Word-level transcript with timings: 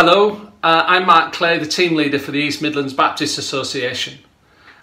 Hello, 0.00 0.52
uh, 0.62 0.84
I'm 0.86 1.06
Mark 1.06 1.32
Clay, 1.32 1.58
the 1.58 1.66
team 1.66 1.96
leader 1.96 2.20
for 2.20 2.30
the 2.30 2.38
East 2.38 2.62
Midlands 2.62 2.94
Baptist 2.94 3.36
Association. 3.36 4.20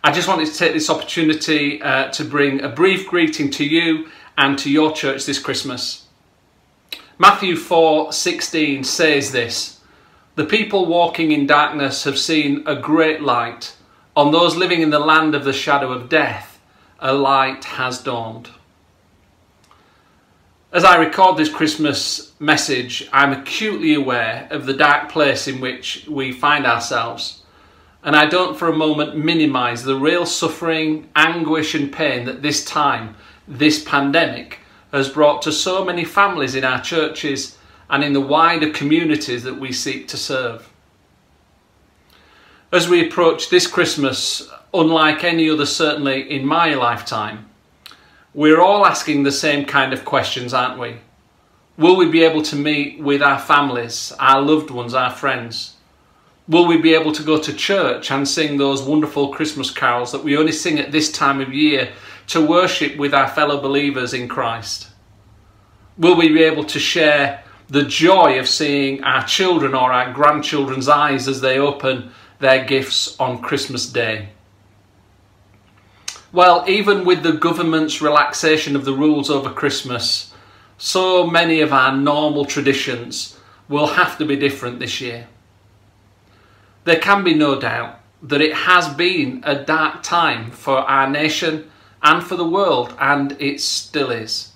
I 0.04 0.12
just 0.12 0.28
wanted 0.28 0.48
to 0.50 0.54
take 0.54 0.74
this 0.74 0.90
opportunity 0.90 1.82
uh, 1.82 2.10
to 2.10 2.26
bring 2.26 2.60
a 2.62 2.68
brief 2.68 3.08
greeting 3.08 3.50
to 3.52 3.64
you 3.64 4.10
and 4.38 4.60
to 4.60 4.70
your 4.70 4.92
church 4.92 5.26
this 5.26 5.40
Christmas. 5.40 6.08
Matthew 7.18 7.56
4:16 7.56 8.84
says 8.84 9.32
this: 9.32 9.80
"The 10.36 10.44
people 10.44 10.86
walking 10.86 11.32
in 11.32 11.48
darkness 11.48 12.04
have 12.04 12.20
seen 12.20 12.64
a 12.66 12.76
great 12.76 13.22
light; 13.22 13.74
on 14.18 14.34
those 14.34 14.58
living 14.58 14.82
in 14.82 14.90
the 14.90 15.00
land 15.00 15.34
of 15.34 15.46
the 15.46 15.54
shadow 15.54 15.94
of 15.94 16.10
death, 16.10 16.60
a 17.00 17.14
light 17.14 17.64
has 17.80 18.00
dawned." 18.00 18.50
As 20.76 20.84
I 20.84 20.98
record 20.98 21.38
this 21.38 21.48
Christmas 21.48 22.34
message, 22.38 23.08
I'm 23.14 23.32
acutely 23.32 23.94
aware 23.94 24.46
of 24.52 24.66
the 24.66 24.74
dark 24.74 25.10
place 25.10 25.48
in 25.48 25.62
which 25.62 26.06
we 26.06 26.34
find 26.34 26.66
ourselves. 26.66 27.44
And 28.04 28.14
I 28.14 28.26
don't 28.26 28.58
for 28.58 28.68
a 28.68 28.76
moment 28.76 29.16
minimize 29.16 29.86
the 29.86 29.96
real 29.96 30.26
suffering, 30.26 31.08
anguish, 31.16 31.76
and 31.76 31.94
pain 31.94 32.26
that 32.26 32.42
this 32.42 32.66
time, 32.66 33.16
this 33.48 33.86
pandemic, 33.86 34.60
has 34.92 35.08
brought 35.08 35.42
to 35.44 35.52
so 35.54 35.86
many 35.86 36.04
families 36.04 36.56
in 36.56 36.66
our 36.66 36.82
churches 36.82 37.58
and 37.90 38.04
in 38.04 38.12
the 38.12 38.20
wider 38.20 38.70
communities 38.70 39.44
that 39.44 39.58
we 39.58 39.72
seek 39.72 40.10
to 40.10 40.18
serve. 40.18 40.70
As 42.74 42.90
we 42.90 43.08
approach 43.08 43.50
this 43.50 43.66
Christmas, 43.66 44.52
unlike 44.74 45.24
any 45.24 45.50
other, 45.50 45.66
certainly 45.66 46.30
in 46.30 46.46
my 46.46 46.74
lifetime, 46.74 47.46
we're 48.36 48.60
all 48.60 48.86
asking 48.86 49.24
the 49.24 49.32
same 49.32 49.64
kind 49.64 49.94
of 49.94 50.04
questions, 50.04 50.54
aren't 50.54 50.78
we? 50.78 50.98
Will 51.78 51.96
we 51.96 52.10
be 52.10 52.24
able 52.24 52.42
to 52.44 52.56
meet 52.58 53.00
with 53.00 53.22
our 53.22 53.40
families, 53.40 54.12
our 54.20 54.42
loved 54.42 54.70
ones, 54.70 54.94
our 54.94 55.10
friends? 55.10 55.78
Will 56.50 56.68
we 56.68 56.78
be 56.78 56.94
able 56.94 57.14
to 57.14 57.24
go 57.24 57.40
to 57.40 57.54
church 57.54 58.12
and 58.12 58.28
sing 58.28 58.58
those 58.58 58.84
wonderful 58.84 59.34
Christmas 59.34 59.72
carols 59.72 60.12
that 60.12 60.24
we 60.24 60.36
only 60.36 60.52
sing 60.52 60.80
at 60.80 60.92
this 60.92 61.12
time 61.14 61.40
of 61.40 61.54
year 61.54 61.94
to 62.28 62.46
worship 62.46 62.98
with 62.98 63.14
our 63.14 63.30
fellow 63.30 63.62
believers 63.62 64.14
in 64.14 64.28
Christ? 64.28 64.90
Will 65.98 66.18
we 66.18 66.28
be 66.28 66.44
able 66.44 66.66
to 66.66 66.80
share 66.80 67.42
the 67.70 67.84
joy 67.84 68.38
of 68.38 68.50
seeing 68.50 69.02
our 69.06 69.26
children 69.26 69.74
or 69.74 69.94
our 69.94 70.12
grandchildren's 70.12 70.90
eyes 70.90 71.30
as 71.30 71.40
they 71.40 71.58
open 71.58 72.12
their 72.40 72.66
gifts 72.66 73.18
on 73.18 73.42
Christmas 73.42 73.88
Day? 73.88 74.28
Well, 76.36 76.66
even 76.68 77.06
with 77.06 77.24
the 77.24 77.32
government's 77.32 78.02
relaxation 78.02 78.76
of 78.76 78.84
the 78.84 78.92
rules 78.92 79.30
over 79.30 79.50
Christmas, 79.50 80.34
so 80.78 81.26
many 81.26 81.62
of 81.62 81.72
our 81.72 81.96
normal 81.96 82.44
traditions 82.44 83.40
will 83.70 83.88
have 83.88 84.18
to 84.18 84.26
be 84.26 84.36
different 84.36 84.80
this 84.80 85.00
year. 85.00 85.28
There 86.84 87.00
can 87.00 87.24
be 87.24 87.34
no 87.34 87.58
doubt 87.58 88.02
that 88.22 88.42
it 88.42 88.54
has 88.54 88.90
been 88.90 89.44
a 89.46 89.56
dark 89.56 90.04
time 90.04 90.52
for 90.52 90.80
our 90.80 91.10
nation 91.10 91.72
and 92.04 92.22
for 92.22 92.36
the 92.36 92.46
world, 92.46 92.94
and 93.00 93.42
it 93.42 93.62
still 93.62 94.12
is. 94.12 94.52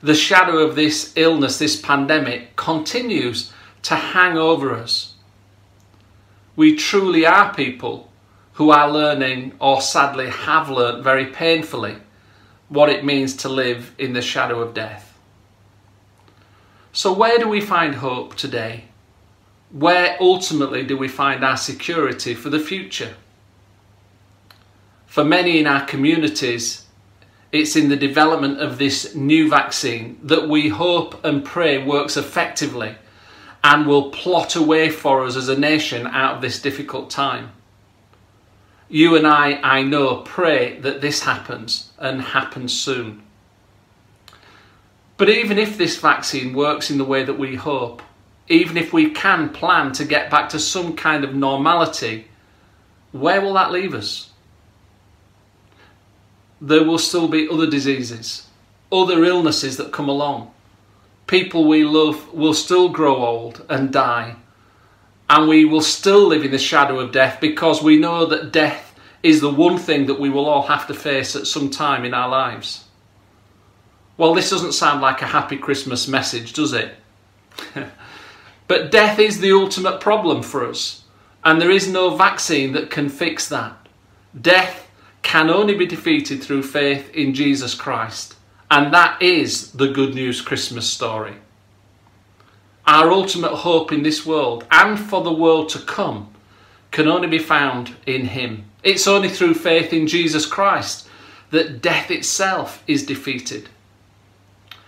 The 0.00 0.14
shadow 0.14 0.56
of 0.60 0.76
this 0.76 1.12
illness, 1.14 1.58
this 1.58 1.78
pandemic, 1.78 2.56
continues 2.56 3.52
to 3.82 3.96
hang 3.96 4.38
over 4.38 4.74
us. 4.74 5.12
We 6.56 6.74
truly 6.74 7.26
are 7.26 7.52
people 7.52 8.08
who 8.58 8.70
are 8.70 8.90
learning 8.90 9.52
or 9.60 9.80
sadly 9.80 10.28
have 10.28 10.68
learnt 10.68 11.04
very 11.04 11.26
painfully 11.26 11.96
what 12.68 12.88
it 12.88 13.04
means 13.04 13.36
to 13.36 13.48
live 13.48 13.94
in 13.98 14.12
the 14.14 14.20
shadow 14.20 14.60
of 14.60 14.74
death. 14.74 15.16
So, 16.92 17.12
where 17.12 17.38
do 17.38 17.48
we 17.48 17.60
find 17.60 17.94
hope 17.94 18.34
today? 18.34 18.86
Where 19.70 20.16
ultimately 20.20 20.82
do 20.82 20.96
we 20.96 21.06
find 21.06 21.44
our 21.44 21.56
security 21.56 22.34
for 22.34 22.50
the 22.50 22.58
future? 22.58 23.14
For 25.06 25.22
many 25.22 25.60
in 25.60 25.68
our 25.68 25.86
communities, 25.86 26.84
it's 27.52 27.76
in 27.76 27.88
the 27.88 27.96
development 27.96 28.58
of 28.58 28.78
this 28.78 29.14
new 29.14 29.48
vaccine 29.48 30.18
that 30.24 30.48
we 30.48 30.68
hope 30.68 31.24
and 31.24 31.44
pray 31.44 31.78
works 31.78 32.16
effectively 32.16 32.96
and 33.62 33.86
will 33.86 34.10
plot 34.10 34.56
a 34.56 34.62
way 34.62 34.90
for 34.90 35.24
us 35.24 35.36
as 35.36 35.48
a 35.48 35.56
nation 35.56 36.08
out 36.08 36.34
of 36.36 36.42
this 36.42 36.60
difficult 36.60 37.08
time 37.08 37.52
you 38.88 39.16
and 39.16 39.26
I, 39.26 39.60
I 39.62 39.82
know, 39.82 40.22
pray 40.22 40.78
that 40.80 41.00
this 41.00 41.22
happens 41.22 41.92
and 41.98 42.20
happens 42.20 42.72
soon. 42.72 43.22
But 45.16 45.28
even 45.28 45.58
if 45.58 45.76
this 45.76 45.98
vaccine 45.98 46.54
works 46.54 46.90
in 46.90 46.98
the 46.98 47.04
way 47.04 47.24
that 47.24 47.38
we 47.38 47.56
hope, 47.56 48.02
even 48.48 48.76
if 48.76 48.92
we 48.92 49.10
can 49.10 49.50
plan 49.50 49.92
to 49.92 50.04
get 50.04 50.30
back 50.30 50.48
to 50.50 50.58
some 50.58 50.96
kind 50.96 51.22
of 51.22 51.34
normality, 51.34 52.28
where 53.12 53.40
will 53.40 53.54
that 53.54 53.72
leave 53.72 53.94
us? 53.94 54.30
There 56.60 56.84
will 56.84 56.98
still 56.98 57.28
be 57.28 57.48
other 57.48 57.68
diseases, 57.68 58.46
other 58.90 59.24
illnesses 59.24 59.76
that 59.76 59.92
come 59.92 60.08
along. 60.08 60.52
People 61.26 61.68
we 61.68 61.84
love 61.84 62.32
will 62.32 62.54
still 62.54 62.88
grow 62.88 63.16
old 63.16 63.66
and 63.68 63.92
die 63.92 64.36
and 65.30 65.48
we 65.48 65.64
will 65.64 65.82
still 65.82 66.26
live 66.26 66.44
in 66.44 66.50
the 66.50 66.58
shadow 66.58 67.00
of 67.00 67.12
death 67.12 67.40
because 67.40 67.82
we 67.82 67.98
know 67.98 68.26
that 68.26 68.52
death 68.52 68.94
is 69.22 69.40
the 69.40 69.52
one 69.52 69.76
thing 69.76 70.06
that 70.06 70.20
we 70.20 70.30
will 70.30 70.46
all 70.46 70.62
have 70.62 70.86
to 70.86 70.94
face 70.94 71.36
at 71.36 71.46
some 71.46 71.70
time 71.70 72.04
in 72.04 72.14
our 72.14 72.28
lives. 72.28 72.84
Well, 74.16 74.34
this 74.34 74.50
doesn't 74.50 74.72
sound 74.72 75.00
like 75.00 75.22
a 75.22 75.26
happy 75.26 75.56
Christmas 75.56 76.08
message, 76.08 76.52
does 76.52 76.72
it? 76.72 76.94
but 78.68 78.90
death 78.90 79.18
is 79.18 79.40
the 79.40 79.52
ultimate 79.52 80.00
problem 80.00 80.42
for 80.42 80.66
us, 80.66 81.04
and 81.44 81.60
there 81.60 81.70
is 81.70 81.88
no 81.88 82.16
vaccine 82.16 82.72
that 82.72 82.90
can 82.90 83.08
fix 83.08 83.48
that. 83.48 83.76
Death 84.40 84.88
can 85.22 85.50
only 85.50 85.74
be 85.74 85.86
defeated 85.86 86.42
through 86.42 86.62
faith 86.62 87.10
in 87.14 87.34
Jesus 87.34 87.74
Christ, 87.74 88.34
and 88.70 88.92
that 88.94 89.20
is 89.20 89.72
the 89.72 89.88
good 89.88 90.14
news 90.14 90.40
Christmas 90.40 90.88
story 90.88 91.34
our 92.88 93.10
ultimate 93.10 93.54
hope 93.54 93.92
in 93.92 94.02
this 94.02 94.24
world 94.24 94.64
and 94.70 94.98
for 94.98 95.22
the 95.22 95.30
world 95.30 95.68
to 95.68 95.78
come 95.78 96.32
can 96.90 97.06
only 97.06 97.28
be 97.28 97.38
found 97.38 97.94
in 98.06 98.24
Him. 98.24 98.64
It's 98.82 99.06
only 99.06 99.28
through 99.28 99.54
faith 99.54 99.92
in 99.92 100.06
Jesus 100.06 100.46
Christ 100.46 101.06
that 101.50 101.82
death 101.82 102.10
itself 102.10 102.82
is 102.86 103.04
defeated. 103.04 103.68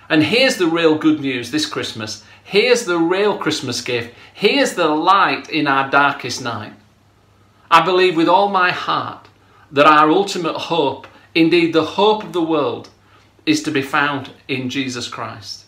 And 0.08 0.22
here's 0.22 0.56
the 0.56 0.66
real 0.66 0.96
good 0.96 1.20
news 1.20 1.50
this 1.50 1.66
Christmas. 1.66 2.24
Here's 2.42 2.86
the 2.86 2.98
real 2.98 3.36
Christmas 3.36 3.82
gift. 3.82 4.14
Here's 4.32 4.72
the 4.72 4.88
light 4.88 5.50
in 5.50 5.66
our 5.66 5.90
darkest 5.90 6.42
night. 6.42 6.72
I 7.70 7.84
believe 7.84 8.16
with 8.16 8.28
all 8.28 8.48
my 8.48 8.70
heart 8.70 9.28
that 9.70 9.86
our 9.86 10.10
ultimate 10.10 10.56
hope, 10.56 11.06
indeed 11.34 11.74
the 11.74 11.84
hope 11.84 12.24
of 12.24 12.32
the 12.32 12.42
world, 12.42 12.88
is 13.44 13.62
to 13.64 13.70
be 13.70 13.82
found 13.82 14.30
in 14.48 14.70
Jesus 14.70 15.06
Christ 15.06 15.66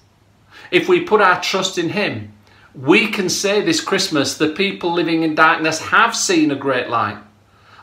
if 0.70 0.88
we 0.88 1.00
put 1.00 1.20
our 1.20 1.40
trust 1.40 1.78
in 1.78 1.90
Him, 1.90 2.32
we 2.74 3.08
can 3.08 3.28
say 3.28 3.60
this 3.60 3.80
Christmas 3.80 4.36
the 4.36 4.50
people 4.50 4.92
living 4.92 5.22
in 5.22 5.34
darkness 5.34 5.80
have 5.80 6.16
seen 6.16 6.50
a 6.50 6.56
great 6.56 6.88
light. 6.88 7.18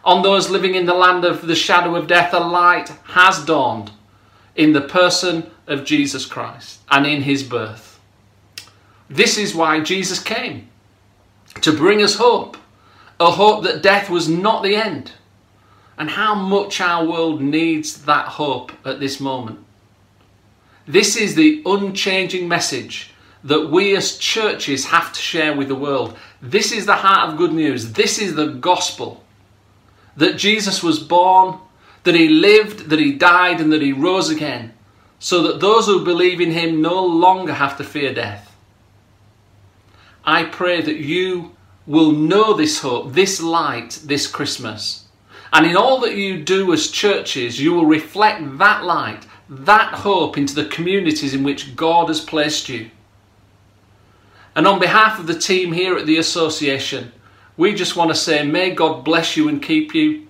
On 0.03 0.23
those 0.23 0.49
living 0.49 0.75
in 0.75 0.85
the 0.85 0.93
land 0.93 1.25
of 1.25 1.45
the 1.45 1.55
shadow 1.55 1.95
of 1.95 2.07
death, 2.07 2.33
a 2.33 2.39
light 2.39 2.89
has 3.05 3.43
dawned 3.45 3.91
in 4.55 4.73
the 4.73 4.81
person 4.81 5.49
of 5.67 5.85
Jesus 5.85 6.25
Christ 6.25 6.79
and 6.89 7.05
in 7.05 7.21
His 7.21 7.43
birth. 7.43 7.99
This 9.09 9.37
is 9.37 9.55
why 9.55 9.79
Jesus 9.81 10.21
came 10.21 10.69
to 11.61 11.75
bring 11.75 12.01
us 12.01 12.15
hope, 12.15 12.57
a 13.19 13.31
hope 13.31 13.63
that 13.63 13.81
death 13.81 14.09
was 14.09 14.29
not 14.29 14.63
the 14.63 14.75
end, 14.75 15.11
and 15.97 16.09
how 16.11 16.33
much 16.33 16.79
our 16.79 17.05
world 17.05 17.41
needs 17.41 18.03
that 18.05 18.27
hope 18.27 18.71
at 18.85 18.99
this 18.99 19.19
moment. 19.19 19.59
This 20.89 21.15
is 21.15 21.35
the 21.35 21.61
unchanging 21.67 22.47
message 22.47 23.11
that 23.43 23.69
we 23.69 23.95
as 23.95 24.17
churches 24.17 24.87
have 24.87 25.13
to 25.13 25.19
share 25.19 25.55
with 25.55 25.67
the 25.67 25.75
world. 25.75 26.17
This 26.41 26.71
is 26.71 26.87
the 26.87 26.95
heart 26.95 27.29
of 27.29 27.37
good 27.37 27.53
news. 27.53 27.93
This 27.93 28.17
is 28.17 28.33
the 28.33 28.47
gospel 28.47 29.23
that 30.17 30.35
Jesus 30.35 30.81
was 30.81 30.97
born, 30.97 31.59
that 32.05 32.15
he 32.15 32.27
lived, 32.27 32.89
that 32.89 32.97
he 32.97 33.13
died, 33.13 33.61
and 33.61 33.71
that 33.71 33.83
he 33.83 33.93
rose 33.93 34.31
again, 34.31 34.73
so 35.19 35.43
that 35.43 35.59
those 35.59 35.85
who 35.85 36.03
believe 36.03 36.41
in 36.41 36.49
him 36.49 36.81
no 36.81 37.05
longer 37.05 37.53
have 37.53 37.77
to 37.77 37.83
fear 37.83 38.11
death. 38.11 38.55
I 40.25 40.45
pray 40.45 40.81
that 40.81 40.97
you 40.97 41.55
will 41.85 42.13
know 42.13 42.53
this 42.55 42.79
hope, 42.79 43.13
this 43.13 43.39
light, 43.39 43.99
this 44.05 44.25
Christmas. 44.25 45.05
And 45.53 45.67
in 45.67 45.77
all 45.77 45.99
that 45.99 46.15
you 46.15 46.43
do 46.43 46.73
as 46.73 46.89
churches, 46.89 47.61
you 47.61 47.73
will 47.73 47.85
reflect 47.85 48.57
that 48.57 48.83
light 48.83 49.27
that 49.49 49.95
hope 49.95 50.37
into 50.37 50.53
the 50.53 50.65
communities 50.65 51.33
in 51.33 51.43
which 51.43 51.75
God 51.75 52.07
has 52.07 52.21
placed 52.21 52.69
you. 52.69 52.91
And 54.55 54.67
on 54.67 54.79
behalf 54.79 55.19
of 55.19 55.27
the 55.27 55.37
team 55.37 55.73
here 55.73 55.97
at 55.97 56.05
the 56.05 56.17
Association, 56.17 57.11
we 57.57 57.73
just 57.73 57.95
want 57.95 58.11
to 58.11 58.15
say, 58.15 58.43
may 58.43 58.71
God 58.71 59.03
bless 59.03 59.35
you 59.35 59.49
and 59.49 59.61
keep 59.61 59.93
you. 59.93 60.27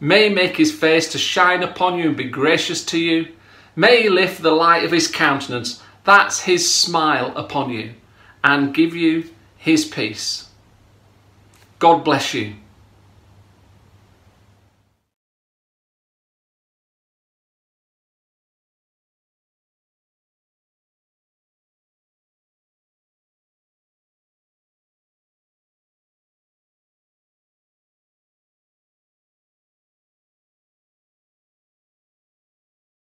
May 0.00 0.28
make 0.28 0.56
his 0.56 0.72
face 0.72 1.10
to 1.12 1.18
shine 1.18 1.62
upon 1.62 1.98
you 1.98 2.08
and 2.08 2.16
be 2.16 2.24
gracious 2.24 2.84
to 2.86 2.98
you. 2.98 3.28
May 3.74 4.02
he 4.02 4.08
lift 4.08 4.42
the 4.42 4.50
light 4.50 4.84
of 4.84 4.90
his 4.90 5.08
countenance, 5.08 5.82
that's 6.04 6.40
his 6.40 6.72
smile 6.72 7.32
upon 7.36 7.70
you, 7.70 7.94
and 8.42 8.74
give 8.74 8.94
you 8.94 9.30
his 9.56 9.84
peace. 9.84 10.48
God 11.78 12.02
bless 12.04 12.34
you. 12.34 12.54